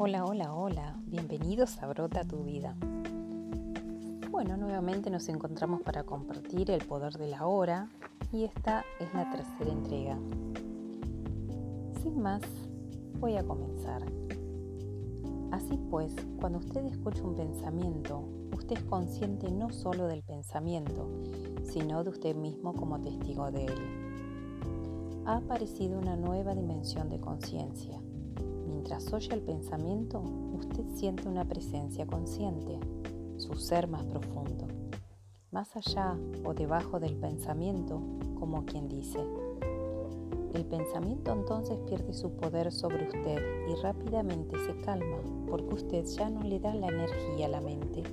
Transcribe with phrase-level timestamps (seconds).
[0.00, 2.76] Hola, hola, hola, bienvenidos a Brota tu vida.
[4.30, 7.88] Bueno, nuevamente nos encontramos para compartir el poder de la hora
[8.30, 10.16] y esta es la tercera entrega.
[12.00, 12.42] Sin más,
[13.18, 14.02] voy a comenzar.
[15.50, 18.20] Así pues, cuando usted escucha un pensamiento,
[18.56, 21.10] usted es consciente no solo del pensamiento,
[21.64, 25.24] sino de usted mismo como testigo de él.
[25.26, 28.00] Ha aparecido una nueva dimensión de conciencia
[28.78, 30.22] Mientras oye el pensamiento,
[30.56, 32.78] usted siente una presencia consciente,
[33.36, 34.68] su ser más profundo,
[35.50, 38.00] más allá o debajo del pensamiento,
[38.38, 39.18] como quien dice.
[40.54, 45.18] El pensamiento entonces pierde su poder sobre usted y rápidamente se calma
[45.50, 48.04] porque usted ya no le da la energía a la mente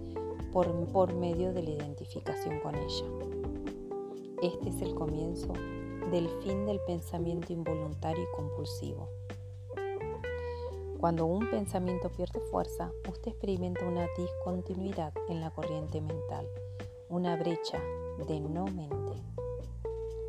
[0.51, 3.05] por, por medio de la identificación con ella.
[4.41, 5.53] Este es el comienzo
[6.09, 9.07] del fin del pensamiento involuntario y compulsivo.
[10.99, 16.47] Cuando un pensamiento pierde fuerza, usted experimenta una discontinuidad en la corriente mental,
[17.09, 17.79] una brecha
[18.27, 19.21] de no mente.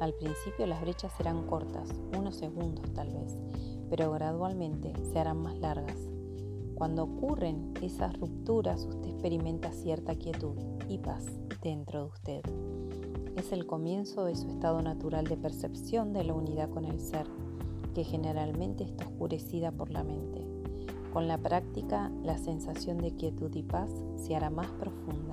[0.01, 3.33] Al principio las brechas serán cortas, unos segundos tal vez,
[3.89, 5.97] pero gradualmente se harán más largas.
[6.75, 10.57] Cuando ocurren esas rupturas, usted experimenta cierta quietud
[10.89, 11.25] y paz
[11.63, 12.43] dentro de usted.
[13.37, 17.27] Es el comienzo de su estado natural de percepción de la unidad con el ser,
[17.95, 20.56] que generalmente está oscurecida por la mente.
[21.17, 25.33] Con la práctica, la sensación de quietud y paz se hará más profunda.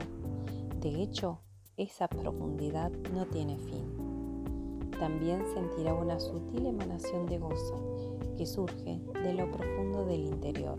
[0.80, 1.42] De hecho,
[1.76, 4.90] esa profundidad no tiene fin.
[4.98, 10.78] También sentirá una sutil emanación de gozo que surge de lo profundo del interior,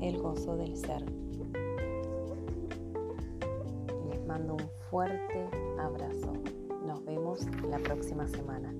[0.00, 1.04] el gozo del ser.
[4.08, 6.32] Les mando un fuerte abrazo.
[6.86, 8.72] Nos vemos la próxima semana.